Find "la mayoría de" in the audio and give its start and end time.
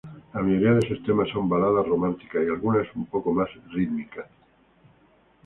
0.33-0.87